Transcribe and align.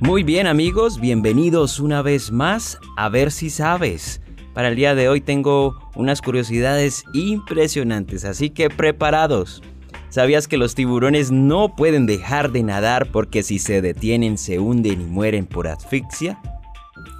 Muy 0.00 0.22
bien 0.22 0.46
amigos, 0.46 0.98
bienvenidos 0.98 1.78
una 1.78 2.00
vez 2.00 2.32
más 2.32 2.78
a 2.96 3.10
ver 3.10 3.30
si 3.30 3.50
sabes. 3.50 4.22
Para 4.54 4.68
el 4.68 4.76
día 4.76 4.94
de 4.94 5.10
hoy 5.10 5.20
tengo 5.20 5.78
unas 5.94 6.22
curiosidades 6.22 7.04
impresionantes, 7.12 8.24
así 8.24 8.48
que 8.48 8.70
preparados. 8.70 9.62
¿Sabías 10.08 10.48
que 10.48 10.56
los 10.56 10.74
tiburones 10.74 11.30
no 11.30 11.76
pueden 11.76 12.06
dejar 12.06 12.50
de 12.50 12.62
nadar 12.62 13.12
porque 13.12 13.42
si 13.42 13.58
se 13.58 13.82
detienen 13.82 14.38
se 14.38 14.58
hunden 14.58 15.02
y 15.02 15.04
mueren 15.04 15.44
por 15.44 15.68
asfixia? 15.68 16.40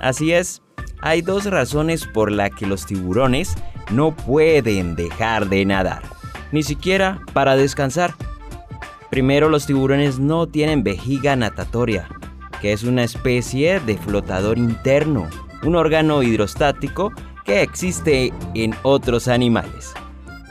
Así 0.00 0.32
es, 0.32 0.62
hay 1.02 1.20
dos 1.20 1.44
razones 1.44 2.06
por 2.06 2.32
las 2.32 2.50
que 2.50 2.66
los 2.66 2.86
tiburones 2.86 3.56
no 3.92 4.16
pueden 4.16 4.96
dejar 4.96 5.50
de 5.50 5.66
nadar, 5.66 6.00
ni 6.50 6.62
siquiera 6.62 7.20
para 7.34 7.56
descansar. 7.56 8.14
Primero, 9.10 9.50
los 9.50 9.66
tiburones 9.66 10.18
no 10.18 10.46
tienen 10.46 10.82
vejiga 10.82 11.36
natatoria, 11.36 12.08
que 12.60 12.72
es 12.72 12.82
una 12.84 13.04
especie 13.04 13.80
de 13.80 13.96
flotador 13.96 14.58
interno, 14.58 15.28
un 15.62 15.76
órgano 15.76 16.22
hidrostático 16.22 17.12
que 17.44 17.62
existe 17.62 18.32
en 18.54 18.74
otros 18.82 19.28
animales. 19.28 19.92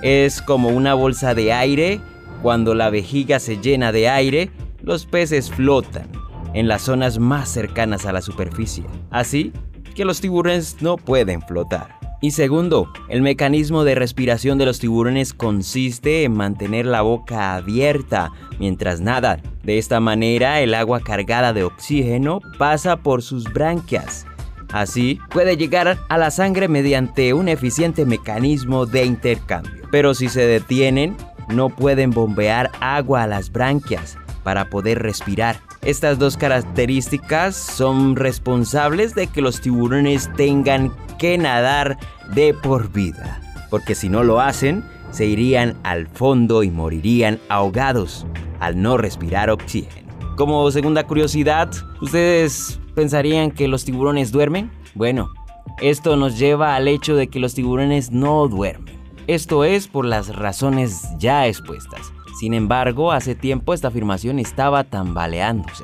Es 0.01 0.41
como 0.41 0.69
una 0.69 0.93
bolsa 0.93 1.33
de 1.33 1.53
aire, 1.53 1.99
cuando 2.41 2.73
la 2.73 2.89
vejiga 2.89 3.39
se 3.39 3.57
llena 3.57 3.91
de 3.91 4.09
aire, 4.09 4.49
los 4.81 5.05
peces 5.05 5.51
flotan 5.51 6.09
en 6.53 6.67
las 6.67 6.83
zonas 6.83 7.19
más 7.19 7.49
cercanas 7.49 8.05
a 8.05 8.13
la 8.13 8.21
superficie, 8.21 8.85
así 9.11 9.53
que 9.93 10.05
los 10.05 10.21
tiburones 10.21 10.81
no 10.81 10.95
pueden 10.95 11.41
flotar. 11.41 11.98
Y 12.21 12.31
segundo, 12.31 12.91
el 13.07 13.21
mecanismo 13.21 13.85
de 13.85 13.95
respiración 13.95 14.57
de 14.57 14.65
los 14.65 14.79
tiburones 14.79 15.33
consiste 15.33 16.23
en 16.23 16.33
mantener 16.33 16.85
la 16.85 17.01
boca 17.01 17.55
abierta 17.55 18.31
mientras 18.59 18.99
nadan. 18.99 19.41
De 19.63 19.77
esta 19.77 20.01
manera, 20.01 20.59
el 20.59 20.73
agua 20.73 20.99
cargada 20.99 21.53
de 21.53 21.63
oxígeno 21.63 22.41
pasa 22.57 22.97
por 22.97 23.21
sus 23.21 23.45
branquias. 23.45 24.25
Así, 24.73 25.19
puede 25.29 25.55
llegar 25.55 25.97
a 26.09 26.17
la 26.17 26.29
sangre 26.29 26.67
mediante 26.67 27.33
un 27.33 27.47
eficiente 27.47 28.05
mecanismo 28.05 28.85
de 28.85 29.05
intercambio. 29.05 29.87
Pero 29.89 30.13
si 30.13 30.27
se 30.27 30.45
detienen, 30.45 31.15
no 31.47 31.69
pueden 31.69 32.11
bombear 32.11 32.69
agua 32.81 33.23
a 33.23 33.27
las 33.27 33.51
branquias 33.51 34.17
para 34.43 34.69
poder 34.69 34.99
respirar. 34.99 35.68
Estas 35.83 36.19
dos 36.19 36.35
características 36.35 37.55
son 37.55 38.17
responsables 38.17 39.15
de 39.15 39.27
que 39.27 39.41
los 39.41 39.61
tiburones 39.61 40.29
tengan 40.35 40.91
que 41.17 41.37
nadar 41.37 41.97
de 42.33 42.53
por 42.53 42.91
vida, 42.91 43.41
porque 43.69 43.95
si 43.95 44.09
no 44.09 44.23
lo 44.23 44.41
hacen, 44.41 44.83
se 45.11 45.25
irían 45.25 45.77
al 45.83 46.07
fondo 46.07 46.63
y 46.63 46.69
morirían 46.69 47.39
ahogados 47.47 48.27
al 48.59 48.81
no 48.81 48.97
respirar 48.97 49.49
oxígeno. 49.49 50.09
Como 50.35 50.69
segunda 50.71 51.07
curiosidad, 51.07 51.71
¿ustedes 52.01 52.79
pensarían 52.93 53.51
que 53.51 53.69
los 53.69 53.85
tiburones 53.85 54.33
duermen? 54.33 54.71
Bueno, 54.95 55.31
esto 55.81 56.17
nos 56.17 56.37
lleva 56.37 56.75
al 56.75 56.89
hecho 56.89 57.15
de 57.15 57.29
que 57.29 57.39
los 57.39 57.53
tiburones 57.53 58.11
no 58.11 58.49
duermen. 58.49 58.99
Esto 59.27 59.63
es 59.63 59.87
por 59.87 60.05
las 60.05 60.35
razones 60.35 61.03
ya 61.17 61.47
expuestas. 61.47 62.11
Sin 62.39 62.53
embargo, 62.53 63.11
hace 63.11 63.35
tiempo 63.35 63.73
esta 63.73 63.89
afirmación 63.89 64.39
estaba 64.39 64.85
tambaleándose. 64.85 65.83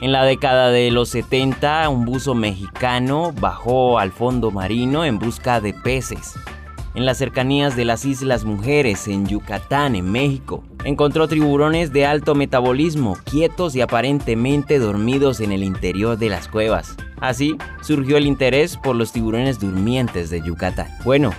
En 0.00 0.10
la 0.10 0.24
década 0.24 0.70
de 0.70 0.90
los 0.90 1.10
70, 1.10 1.86
un 1.90 2.06
buzo 2.06 2.34
mexicano 2.34 3.34
bajó 3.38 3.98
al 3.98 4.10
fondo 4.10 4.50
marino 4.50 5.04
en 5.04 5.18
busca 5.18 5.60
de 5.60 5.74
peces. 5.74 6.32
En 6.94 7.04
las 7.04 7.18
cercanías 7.18 7.76
de 7.76 7.84
las 7.84 8.06
Islas 8.06 8.46
Mujeres, 8.46 9.06
en 9.06 9.26
Yucatán, 9.26 9.96
en 9.96 10.10
México, 10.10 10.64
encontró 10.84 11.28
tiburones 11.28 11.92
de 11.92 12.06
alto 12.06 12.34
metabolismo, 12.34 13.18
quietos 13.26 13.76
y 13.76 13.82
aparentemente 13.82 14.78
dormidos 14.78 15.40
en 15.40 15.52
el 15.52 15.62
interior 15.62 16.16
de 16.16 16.30
las 16.30 16.48
cuevas. 16.48 16.96
Así 17.20 17.58
surgió 17.82 18.16
el 18.16 18.26
interés 18.26 18.78
por 18.78 18.96
los 18.96 19.12
tiburones 19.12 19.60
durmientes 19.60 20.30
de 20.30 20.40
Yucatán. 20.40 20.88
Bueno, 21.04 21.34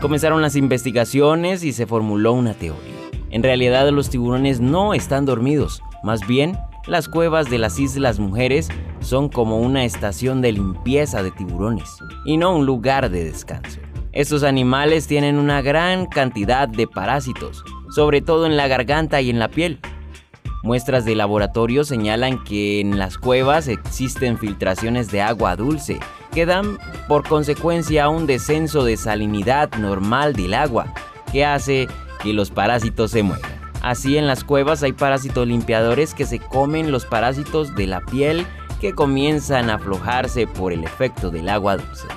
comenzaron 0.00 0.40
las 0.40 0.56
investigaciones 0.56 1.62
y 1.64 1.74
se 1.74 1.84
formuló 1.84 2.32
una 2.32 2.54
teoría. 2.54 2.93
En 3.34 3.42
realidad 3.42 3.90
los 3.90 4.10
tiburones 4.10 4.60
no 4.60 4.94
están 4.94 5.26
dormidos, 5.26 5.82
más 6.04 6.24
bien 6.24 6.56
las 6.86 7.08
cuevas 7.08 7.50
de 7.50 7.58
las 7.58 7.80
Islas 7.80 8.20
Mujeres 8.20 8.68
son 9.00 9.28
como 9.28 9.58
una 9.58 9.84
estación 9.84 10.40
de 10.40 10.52
limpieza 10.52 11.20
de 11.20 11.32
tiburones 11.32 11.96
y 12.24 12.36
no 12.36 12.54
un 12.54 12.64
lugar 12.64 13.10
de 13.10 13.24
descanso. 13.24 13.80
Estos 14.12 14.44
animales 14.44 15.08
tienen 15.08 15.36
una 15.36 15.62
gran 15.62 16.06
cantidad 16.06 16.68
de 16.68 16.86
parásitos, 16.86 17.64
sobre 17.92 18.22
todo 18.22 18.46
en 18.46 18.56
la 18.56 18.68
garganta 18.68 19.20
y 19.20 19.30
en 19.30 19.40
la 19.40 19.48
piel. 19.48 19.80
Muestras 20.62 21.04
de 21.04 21.16
laboratorio 21.16 21.82
señalan 21.82 22.44
que 22.44 22.78
en 22.78 23.00
las 23.00 23.18
cuevas 23.18 23.66
existen 23.66 24.38
filtraciones 24.38 25.10
de 25.10 25.22
agua 25.22 25.56
dulce 25.56 25.98
que 26.32 26.46
dan 26.46 26.78
por 27.08 27.26
consecuencia 27.26 28.08
un 28.08 28.28
descenso 28.28 28.84
de 28.84 28.96
salinidad 28.96 29.74
normal 29.74 30.34
del 30.34 30.54
agua, 30.54 30.94
que 31.32 31.44
hace 31.44 31.88
que 32.24 32.32
los 32.32 32.50
parásitos 32.50 33.10
se 33.12 33.22
muevan. 33.22 33.50
Así 33.82 34.16
en 34.16 34.26
las 34.26 34.44
cuevas 34.44 34.82
hay 34.82 34.92
parásitos 34.92 35.46
limpiadores 35.46 36.14
que 36.14 36.24
se 36.24 36.38
comen 36.38 36.90
los 36.90 37.04
parásitos 37.04 37.74
de 37.74 37.86
la 37.86 38.00
piel 38.00 38.46
que 38.80 38.94
comienzan 38.94 39.68
a 39.68 39.74
aflojarse 39.74 40.46
por 40.46 40.72
el 40.72 40.84
efecto 40.84 41.30
del 41.30 41.50
agua 41.50 41.76
dulce. 41.76 42.08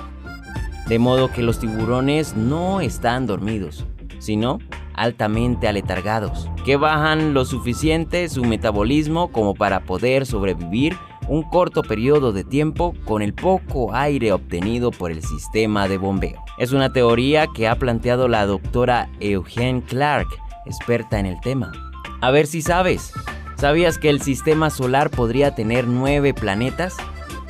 De 0.88 0.98
modo 0.98 1.30
que 1.30 1.42
los 1.42 1.58
tiburones 1.58 2.34
no 2.34 2.80
están 2.80 3.26
dormidos, 3.26 3.84
sino 4.18 4.60
altamente 4.94 5.68
aletargados, 5.68 6.48
que 6.64 6.76
bajan 6.76 7.34
lo 7.34 7.44
suficiente 7.44 8.30
su 8.30 8.44
metabolismo 8.44 9.30
como 9.30 9.54
para 9.54 9.80
poder 9.80 10.24
sobrevivir 10.24 10.96
un 11.28 11.42
corto 11.42 11.82
periodo 11.82 12.32
de 12.32 12.42
tiempo 12.42 12.94
con 13.04 13.22
el 13.22 13.34
poco 13.34 13.94
aire 13.94 14.32
obtenido 14.32 14.90
por 14.90 15.10
el 15.12 15.22
sistema 15.22 15.86
de 15.86 15.98
bombeo. 15.98 16.42
Es 16.58 16.72
una 16.72 16.92
teoría 16.92 17.46
que 17.46 17.68
ha 17.68 17.78
planteado 17.78 18.28
la 18.28 18.46
doctora 18.46 19.08
Eugene 19.20 19.82
Clark, 19.82 20.28
experta 20.66 21.18
en 21.20 21.26
el 21.26 21.40
tema. 21.40 21.72
A 22.20 22.30
ver 22.30 22.46
si 22.46 22.62
sabes, 22.62 23.12
¿sabías 23.56 23.98
que 23.98 24.10
el 24.10 24.22
sistema 24.22 24.70
solar 24.70 25.10
podría 25.10 25.54
tener 25.54 25.86
nueve 25.86 26.34
planetas? 26.34 26.96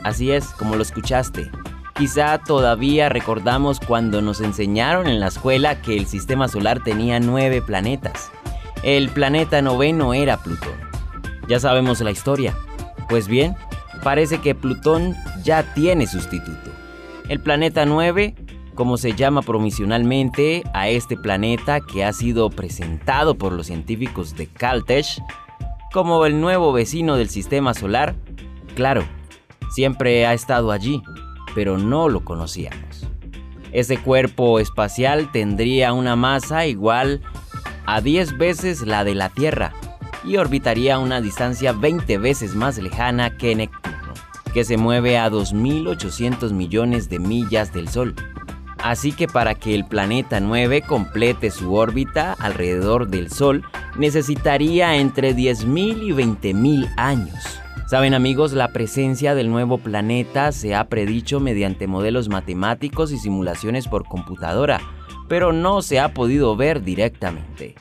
Así 0.02 0.30
es, 0.30 0.46
como 0.46 0.76
lo 0.76 0.82
escuchaste. 0.82 1.50
Quizá 1.96 2.38
todavía 2.38 3.08
recordamos 3.08 3.80
cuando 3.80 4.22
nos 4.22 4.40
enseñaron 4.40 5.08
en 5.08 5.18
la 5.18 5.28
escuela 5.28 5.80
que 5.82 5.96
el 5.96 6.06
sistema 6.06 6.46
solar 6.46 6.82
tenía 6.82 7.18
nueve 7.18 7.60
planetas. 7.60 8.30
El 8.84 9.08
planeta 9.08 9.62
noveno 9.62 10.14
era 10.14 10.36
Plutón. 10.36 10.78
Ya 11.48 11.58
sabemos 11.58 12.00
la 12.00 12.12
historia. 12.12 12.54
Pues 13.08 13.26
bien, 13.26 13.56
parece 13.98 14.38
que 14.38 14.54
Plutón 14.54 15.14
ya 15.42 15.74
tiene 15.74 16.06
sustituto. 16.06 16.70
El 17.28 17.40
planeta 17.40 17.84
9, 17.84 18.34
como 18.74 18.96
se 18.96 19.12
llama 19.12 19.42
provisionalmente 19.42 20.62
a 20.72 20.88
este 20.88 21.16
planeta 21.16 21.80
que 21.80 22.04
ha 22.04 22.12
sido 22.12 22.50
presentado 22.50 23.36
por 23.36 23.52
los 23.52 23.66
científicos 23.66 24.36
de 24.36 24.46
Caltech 24.46 25.06
como 25.92 26.24
el 26.26 26.40
nuevo 26.40 26.72
vecino 26.72 27.16
del 27.16 27.28
sistema 27.28 27.74
solar, 27.74 28.14
claro, 28.74 29.04
siempre 29.70 30.26
ha 30.26 30.34
estado 30.34 30.70
allí, 30.70 31.02
pero 31.54 31.78
no 31.78 32.08
lo 32.08 32.24
conocíamos. 32.24 33.08
Ese 33.72 33.98
cuerpo 33.98 34.60
espacial 34.60 35.30
tendría 35.32 35.92
una 35.92 36.16
masa 36.16 36.66
igual 36.66 37.20
a 37.86 38.00
10 38.00 38.38
veces 38.38 38.82
la 38.82 39.04
de 39.04 39.14
la 39.14 39.28
Tierra 39.28 39.72
y 40.24 40.36
orbitaría 40.36 40.96
a 40.96 40.98
una 40.98 41.20
distancia 41.20 41.72
20 41.72 42.18
veces 42.18 42.54
más 42.54 42.78
lejana 42.78 43.36
que 43.36 43.54
Neptuno, 43.54 43.87
que 44.52 44.64
se 44.64 44.76
mueve 44.76 45.18
a 45.18 45.30
2.800 45.30 46.52
millones 46.52 47.08
de 47.08 47.18
millas 47.18 47.72
del 47.72 47.88
Sol. 47.88 48.14
Así 48.78 49.12
que 49.12 49.26
para 49.26 49.54
que 49.54 49.74
el 49.74 49.84
planeta 49.84 50.40
9 50.40 50.82
complete 50.82 51.50
su 51.50 51.74
órbita 51.74 52.34
alrededor 52.38 53.08
del 53.08 53.30
Sol, 53.30 53.64
necesitaría 53.96 54.96
entre 54.96 55.34
10.000 55.34 56.02
y 56.02 56.10
20.000 56.12 56.94
años. 56.96 57.60
Saben 57.88 58.12
amigos, 58.12 58.52
la 58.52 58.68
presencia 58.68 59.34
del 59.34 59.50
nuevo 59.50 59.78
planeta 59.78 60.52
se 60.52 60.74
ha 60.74 60.88
predicho 60.88 61.40
mediante 61.40 61.86
modelos 61.86 62.28
matemáticos 62.28 63.12
y 63.12 63.18
simulaciones 63.18 63.88
por 63.88 64.04
computadora, 64.04 64.80
pero 65.26 65.52
no 65.52 65.80
se 65.80 65.98
ha 65.98 66.12
podido 66.12 66.54
ver 66.54 66.82
directamente. 66.82 67.74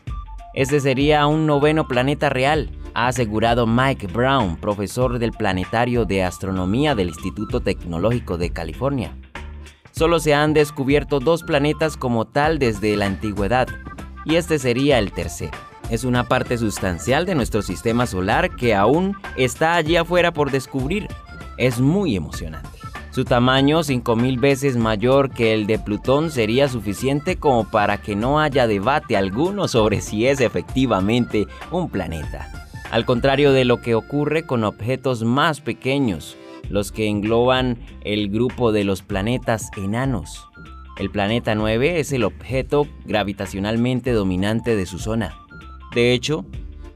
Este 0.53 0.79
sería 0.79 1.27
un 1.27 1.45
noveno 1.45 1.87
planeta 1.87 2.29
real, 2.29 2.71
ha 2.93 3.07
asegurado 3.07 3.67
Mike 3.67 4.07
Brown, 4.07 4.57
profesor 4.57 5.19
del 5.19 5.31
Planetario 5.31 6.05
de 6.05 6.23
Astronomía 6.23 6.95
del 6.95 7.09
Instituto 7.09 7.61
Tecnológico 7.61 8.37
de 8.37 8.51
California. 8.51 9.15
Solo 9.91 10.19
se 10.19 10.33
han 10.33 10.53
descubierto 10.53 11.19
dos 11.19 11.43
planetas 11.43 11.97
como 11.97 12.25
tal 12.25 12.59
desde 12.59 12.95
la 12.95 13.07
antigüedad, 13.07 13.67
y 14.25 14.35
este 14.35 14.59
sería 14.59 14.99
el 14.99 15.11
tercero. 15.11 15.57
Es 15.89 16.03
una 16.03 16.25
parte 16.25 16.57
sustancial 16.57 17.25
de 17.25 17.33
nuestro 17.33 17.61
sistema 17.61 18.05
solar 18.05 18.55
que 18.55 18.75
aún 18.75 19.15
está 19.37 19.75
allí 19.75 19.95
afuera 19.95 20.33
por 20.33 20.51
descubrir. 20.51 21.07
Es 21.57 21.79
muy 21.79 22.15
emocionante. 22.15 22.77
Su 23.17 23.25
tamaño, 23.25 23.79
5.000 23.79 24.39
veces 24.39 24.77
mayor 24.77 25.31
que 25.31 25.55
el 25.55 25.65
de 25.65 25.79
Plutón, 25.79 26.29
sería 26.29 26.67
suficiente 26.67 27.37
como 27.37 27.63
para 27.63 27.97
que 27.97 28.15
no 28.15 28.39
haya 28.39 28.67
debate 28.67 29.17
alguno 29.17 29.67
sobre 29.67 30.01
si 30.01 30.27
es 30.27 30.39
efectivamente 30.39 31.47
un 31.71 31.89
planeta. 31.89 32.66
Al 32.91 33.05
contrario 33.05 33.51
de 33.51 33.65
lo 33.65 33.81
que 33.81 33.95
ocurre 33.95 34.43
con 34.45 34.63
objetos 34.63 35.23
más 35.23 35.59
pequeños, 35.59 36.37
los 36.69 36.91
que 36.91 37.07
engloban 37.07 37.77
el 38.01 38.29
grupo 38.29 38.71
de 38.71 38.85
los 38.85 39.01
planetas 39.01 39.69
enanos. 39.75 40.47
El 40.97 41.11
planeta 41.11 41.53
9 41.53 41.99
es 41.99 42.13
el 42.13 42.23
objeto 42.23 42.87
gravitacionalmente 43.05 44.11
dominante 44.11 44.75
de 44.75 44.85
su 44.85 44.99
zona. 44.99 45.35
De 45.93 46.13
hecho, 46.13 46.45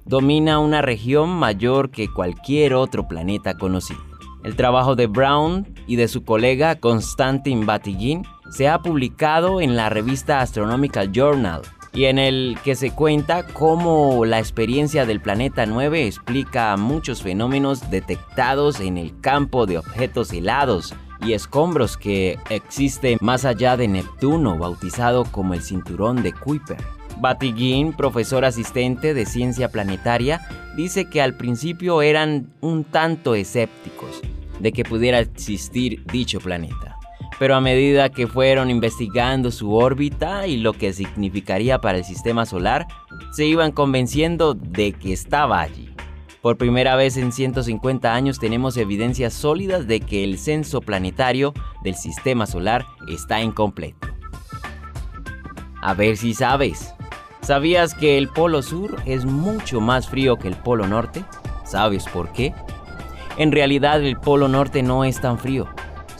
domina 0.05 0.59
una 0.59 0.81
región 0.81 1.29
mayor 1.29 1.91
que 1.91 2.07
cualquier 2.07 2.73
otro 2.73 3.07
planeta 3.07 3.57
conocido. 3.57 3.99
El 4.43 4.55
trabajo 4.55 4.95
de 4.95 5.07
Brown 5.07 5.67
y 5.87 5.97
de 5.97 6.07
su 6.07 6.23
colega 6.23 6.79
Konstantin 6.79 7.65
Batygin 7.65 8.23
se 8.49 8.69
ha 8.69 8.79
publicado 8.79 9.61
en 9.61 9.75
la 9.75 9.89
revista 9.89 10.39
Astronomical 10.39 11.11
Journal 11.11 11.61
y 11.93 12.05
en 12.05 12.19
el 12.19 12.57
que 12.63 12.75
se 12.75 12.91
cuenta 12.91 13.45
cómo 13.45 14.25
la 14.25 14.39
experiencia 14.39 15.05
del 15.05 15.19
planeta 15.19 15.65
9 15.65 16.07
explica 16.07 16.77
muchos 16.77 17.21
fenómenos 17.21 17.89
detectados 17.89 18.79
en 18.79 18.97
el 18.97 19.19
campo 19.19 19.65
de 19.65 19.77
objetos 19.77 20.31
helados 20.31 20.95
y 21.25 21.33
escombros 21.33 21.97
que 21.97 22.39
existe 22.49 23.17
más 23.21 23.45
allá 23.45 23.77
de 23.77 23.87
Neptuno, 23.87 24.57
bautizado 24.57 25.25
como 25.25 25.53
el 25.53 25.61
cinturón 25.61 26.23
de 26.23 26.33
Kuiper. 26.33 26.77
Batiguin, 27.19 27.93
profesor 27.93 28.45
asistente 28.45 29.13
de 29.13 29.25
ciencia 29.25 29.69
planetaria, 29.69 30.41
dice 30.75 31.05
que 31.05 31.21
al 31.21 31.35
principio 31.35 32.01
eran 32.01 32.51
un 32.61 32.83
tanto 32.83 33.35
escépticos 33.35 34.21
de 34.59 34.71
que 34.71 34.83
pudiera 34.83 35.19
existir 35.19 36.03
dicho 36.05 36.39
planeta. 36.39 36.90
Pero 37.41 37.55
a 37.55 37.59
medida 37.59 38.09
que 38.09 38.27
fueron 38.27 38.69
investigando 38.69 39.49
su 39.49 39.73
órbita 39.73 40.45
y 40.45 40.57
lo 40.57 40.73
que 40.73 40.93
significaría 40.93 41.81
para 41.81 41.97
el 41.97 42.03
sistema 42.03 42.45
solar, 42.45 42.85
se 43.31 43.47
iban 43.47 43.71
convenciendo 43.71 44.53
de 44.53 44.93
que 44.93 45.11
estaba 45.11 45.59
allí. 45.59 45.89
Por 46.43 46.59
primera 46.59 46.95
vez 46.95 47.17
en 47.17 47.31
150 47.31 48.13
años 48.13 48.37
tenemos 48.37 48.77
evidencias 48.77 49.33
sólidas 49.33 49.87
de 49.87 50.01
que 50.01 50.23
el 50.23 50.37
censo 50.37 50.81
planetario 50.81 51.55
del 51.83 51.95
sistema 51.95 52.45
solar 52.45 52.85
está 53.07 53.41
incompleto. 53.41 54.07
A 55.81 55.95
ver 55.95 56.17
si 56.17 56.35
sabes. 56.35 56.93
¿Sabías 57.41 57.95
que 57.95 58.19
el 58.19 58.27
polo 58.27 58.61
sur 58.61 59.01
es 59.07 59.25
mucho 59.25 59.81
más 59.81 60.07
frío 60.07 60.37
que 60.37 60.47
el 60.47 60.57
polo 60.57 60.85
norte? 60.85 61.25
¿Sabes 61.65 62.05
por 62.05 62.31
qué? 62.33 62.53
En 63.37 63.51
realidad 63.51 64.03
el 64.03 64.17
polo 64.17 64.47
norte 64.47 64.83
no 64.83 65.05
es 65.05 65.19
tan 65.19 65.39
frío. 65.39 65.67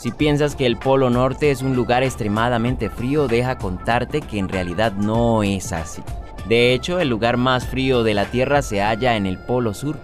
Si 0.02 0.10
piensas 0.10 0.56
que 0.56 0.66
el 0.66 0.78
polo 0.78 1.12
norte 1.12 1.52
es 1.52 1.62
un 1.62 1.76
lugar 1.76 2.02
extremadamente 2.02 2.90
frío, 2.90 3.28
deja 3.28 3.60
contarte 3.60 4.22
que 4.22 4.40
en 4.40 4.50
realidad 4.50 4.94
no 4.94 5.44
es 5.44 5.72
así. 5.74 6.02
De 6.50 6.74
hecho, 6.74 7.00
el 7.00 7.08
lugar 7.08 7.38
más 7.38 7.68
frío 7.68 8.02
de 8.02 8.16
la 8.16 8.26
Tierra 8.26 8.64
se 8.64 8.82
halla 8.82 9.16
en 9.16 9.28
el 9.28 9.38
polo 9.38 9.76
sur 9.76 10.00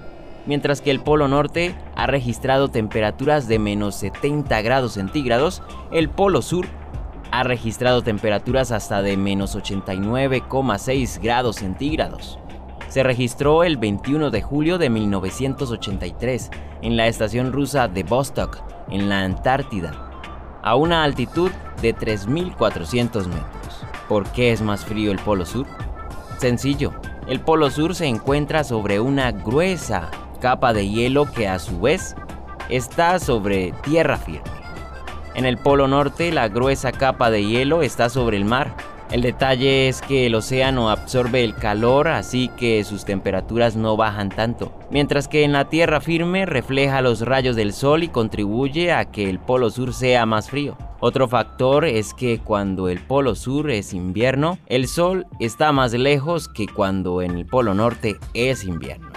mientras 0.45 0.81
que 0.81 0.91
el 0.91 1.01
Polo 1.01 1.27
Norte 1.27 1.75
ha 1.95 2.05
registrado 2.05 2.69
temperaturas 2.69 3.47
de 3.47 3.57
menos 3.57 3.95
70 3.95 4.61
grados 4.61 4.93
centígrados, 4.93 5.63
el 5.91 6.09
Polo 6.09 6.43
Sur 6.43 6.67
ha 7.31 7.43
registrado 7.43 8.03
temperaturas 8.03 8.71
hasta 8.71 9.01
de 9.01 9.17
menos 9.17 9.57
89,6 9.57 11.19
grados 11.21 11.57
centígrados. 11.57 12.39
Se 12.87 13.01
registró 13.01 13.63
el 13.65 13.77
21 13.77 14.29
de 14.29 14.43
julio 14.43 14.77
de 14.77 14.91
1983 14.91 16.51
en 16.83 16.95
la 16.95 17.07
estación 17.07 17.51
rusa 17.51 17.89
de 17.89 18.03
Vostok, 18.03 18.76
en 18.89 19.09
la 19.09 19.23
Antártida, 19.23 19.93
a 20.61 20.75
una 20.75 21.03
altitud 21.03 21.51
de 21.81 21.95
3.400 21.95 23.27
metros. 23.27 23.85
¿Por 24.07 24.27
qué 24.31 24.51
es 24.51 24.61
más 24.61 24.85
frío 24.85 25.11
el 25.11 25.19
Polo 25.19 25.45
Sur? 25.45 25.67
Sencillo, 26.37 26.93
el 27.27 27.39
Polo 27.39 27.69
Sur 27.69 27.95
se 27.95 28.05
encuentra 28.05 28.63
sobre 28.63 28.99
una 28.99 29.31
gruesa 29.31 30.09
capa 30.39 30.73
de 30.73 30.87
hielo 30.87 31.25
que 31.25 31.47
a 31.47 31.59
su 31.59 31.81
vez 31.81 32.15
está 32.69 33.19
sobre 33.19 33.73
tierra 33.83 34.17
firme. 34.17 34.43
En 35.35 35.45
el 35.45 35.57
Polo 35.57 35.87
Norte 35.87 36.31
la 36.31 36.47
gruesa 36.47 36.91
capa 36.91 37.29
de 37.29 37.45
hielo 37.45 37.81
está 37.81 38.09
sobre 38.09 38.37
el 38.37 38.45
mar. 38.45 38.75
El 39.11 39.21
detalle 39.21 39.87
es 39.87 40.01
que 40.01 40.25
el 40.25 40.35
océano 40.35 40.89
absorbe 40.89 41.41
el 41.45 41.55
calor 41.55 42.09
así 42.09 42.49
que 42.57 42.83
sus 42.83 43.05
temperaturas 43.05 43.77
no 43.77 43.95
bajan 43.95 44.27
tanto, 44.27 44.77
mientras 44.91 45.29
que 45.29 45.45
en 45.45 45.53
la 45.53 45.69
tierra 45.69 46.01
firme 46.01 46.45
refleja 46.45 47.01
los 47.01 47.21
rayos 47.21 47.55
del 47.55 47.71
sol 47.71 48.03
y 48.03 48.09
contribuye 48.09 48.91
a 48.91 49.05
que 49.05 49.29
el 49.29 49.39
Polo 49.39 49.69
Sur 49.69 49.93
sea 49.93 50.25
más 50.25 50.49
frío. 50.49 50.77
Otro 50.99 51.29
factor 51.29 51.85
es 51.85 52.13
que 52.13 52.39
cuando 52.39 52.89
el 52.89 52.99
Polo 52.99 53.35
Sur 53.35 53.71
es 53.71 53.93
invierno, 53.93 54.59
el 54.65 54.89
sol 54.89 55.25
está 55.39 55.71
más 55.71 55.93
lejos 55.93 56.49
que 56.49 56.67
cuando 56.67 57.21
en 57.21 57.37
el 57.37 57.45
Polo 57.45 57.73
Norte 57.73 58.17
es 58.33 58.65
invierno. 58.65 59.11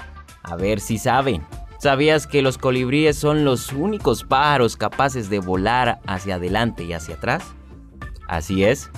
A 0.44 0.54
ver 0.54 0.78
si 0.78 0.98
saben. 0.98 1.42
¿Sabías 1.78 2.26
que 2.26 2.42
los 2.42 2.58
colibríes 2.58 3.16
son 3.16 3.44
los 3.44 3.72
únicos 3.72 4.22
pájaros 4.22 4.76
capaces 4.76 5.30
de 5.30 5.40
volar 5.40 5.98
hacia 6.06 6.34
adelante 6.34 6.84
y 6.84 6.92
hacia 6.92 7.14
atrás? 7.14 7.42
Así 8.28 8.64
es. 8.64 8.90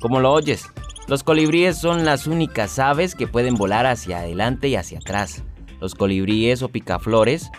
Como 0.00 0.20
lo 0.20 0.32
oyes, 0.32 0.66
los 1.08 1.22
colibríes 1.22 1.78
son 1.78 2.04
las 2.04 2.26
únicas 2.26 2.78
aves 2.78 3.14
que 3.14 3.26
pueden 3.26 3.54
volar 3.54 3.86
hacia 3.86 4.18
adelante 4.18 4.68
y 4.68 4.76
hacia 4.76 4.98
atrás. 4.98 5.42
Los 5.80 5.94
colibríes 5.94 6.62
o 6.62 6.68
picaflores 6.68 7.50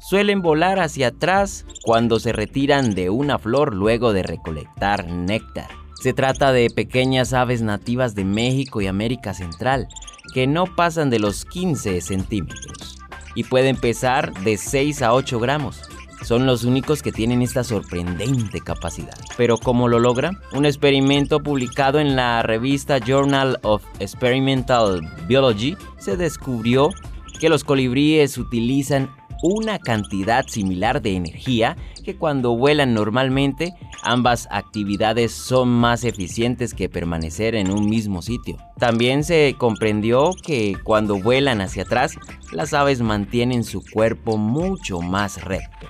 suelen 0.00 0.42
volar 0.42 0.78
hacia 0.78 1.08
atrás 1.08 1.64
cuando 1.82 2.20
se 2.20 2.32
retiran 2.32 2.94
de 2.94 3.10
una 3.10 3.38
flor 3.38 3.74
luego 3.74 4.12
de 4.12 4.22
recolectar 4.22 5.06
néctar. 5.08 5.68
Se 6.02 6.12
trata 6.12 6.52
de 6.52 6.68
pequeñas 6.68 7.32
aves 7.32 7.62
nativas 7.62 8.14
de 8.14 8.24
México 8.24 8.80
y 8.80 8.86
América 8.86 9.32
Central, 9.34 9.88
que 10.34 10.46
no 10.46 10.66
pasan 10.66 11.10
de 11.10 11.18
los 11.18 11.44
15 11.44 12.00
centímetros 12.02 12.98
y 13.34 13.44
pueden 13.44 13.76
pesar 13.76 14.32
de 14.42 14.56
6 14.56 15.02
a 15.02 15.14
8 15.14 15.38
gramos. 15.38 15.82
Son 16.26 16.44
los 16.44 16.64
únicos 16.64 17.02
que 17.02 17.12
tienen 17.12 17.40
esta 17.40 17.62
sorprendente 17.62 18.60
capacidad. 18.60 19.14
Pero 19.36 19.58
¿cómo 19.58 19.86
lo 19.86 20.00
logran? 20.00 20.36
Un 20.54 20.66
experimento 20.66 21.38
publicado 21.38 22.00
en 22.00 22.16
la 22.16 22.42
revista 22.42 22.98
Journal 22.98 23.60
of 23.62 23.84
Experimental 24.00 25.02
Biology 25.28 25.76
se 25.98 26.16
descubrió 26.16 26.90
que 27.38 27.48
los 27.48 27.62
colibríes 27.62 28.38
utilizan 28.38 29.08
una 29.40 29.78
cantidad 29.78 30.44
similar 30.48 31.00
de 31.00 31.14
energía 31.14 31.76
que 32.04 32.16
cuando 32.16 32.56
vuelan 32.56 32.92
normalmente, 32.92 33.74
ambas 34.02 34.48
actividades 34.50 35.30
son 35.32 35.68
más 35.68 36.02
eficientes 36.02 36.74
que 36.74 36.88
permanecer 36.88 37.54
en 37.54 37.70
un 37.70 37.88
mismo 37.88 38.20
sitio. 38.22 38.56
También 38.78 39.22
se 39.22 39.54
comprendió 39.58 40.30
que 40.44 40.76
cuando 40.82 41.20
vuelan 41.20 41.60
hacia 41.60 41.84
atrás, 41.84 42.16
las 42.50 42.74
aves 42.74 43.00
mantienen 43.00 43.62
su 43.62 43.82
cuerpo 43.92 44.38
mucho 44.38 45.00
más 45.00 45.44
recto. 45.44 45.86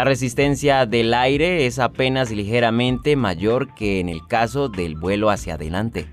La 0.00 0.04
resistencia 0.04 0.86
del 0.86 1.12
aire 1.12 1.66
es 1.66 1.78
apenas 1.78 2.30
ligeramente 2.30 3.16
mayor 3.16 3.74
que 3.74 4.00
en 4.00 4.08
el 4.08 4.26
caso 4.26 4.70
del 4.70 4.96
vuelo 4.96 5.28
hacia 5.28 5.56
adelante. 5.56 6.06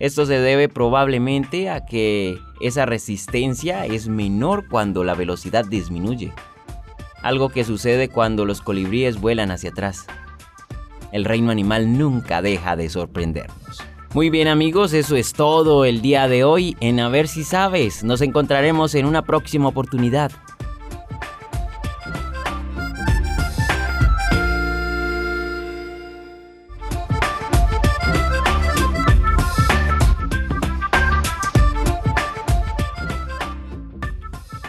Esto 0.00 0.26
se 0.26 0.40
debe 0.40 0.68
probablemente 0.68 1.70
a 1.70 1.86
que 1.86 2.40
esa 2.60 2.86
resistencia 2.86 3.86
es 3.86 4.08
menor 4.08 4.66
cuando 4.68 5.04
la 5.04 5.14
velocidad 5.14 5.64
disminuye, 5.64 6.32
algo 7.22 7.50
que 7.50 7.62
sucede 7.62 8.08
cuando 8.08 8.44
los 8.44 8.62
colibríes 8.62 9.20
vuelan 9.20 9.52
hacia 9.52 9.70
atrás. 9.70 10.04
El 11.12 11.24
reino 11.24 11.52
animal 11.52 11.96
nunca 11.96 12.42
deja 12.42 12.74
de 12.74 12.88
sorprendernos. 12.88 13.80
Muy 14.12 14.28
bien 14.28 14.48
amigos, 14.48 14.92
eso 14.92 15.14
es 15.14 15.34
todo 15.34 15.84
el 15.84 16.02
día 16.02 16.26
de 16.26 16.42
hoy 16.42 16.76
en 16.80 16.98
A 16.98 17.08
ver 17.08 17.28
si 17.28 17.44
sabes. 17.44 18.02
Nos 18.02 18.22
encontraremos 18.22 18.96
en 18.96 19.06
una 19.06 19.22
próxima 19.22 19.68
oportunidad. 19.68 20.32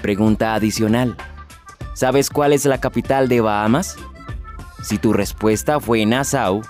Pregunta 0.02 0.54
adicional. 0.54 1.16
¿Sabes 1.94 2.30
cuál 2.30 2.54
es 2.54 2.66
la 2.66 2.80
capital 2.80 3.28
de 3.28 3.42
Bahamas? 3.42 3.98
Si 4.82 4.98
tu 4.98 5.12
respuesta 5.14 5.80
fue 5.80 6.06
Nassau, 6.06 6.62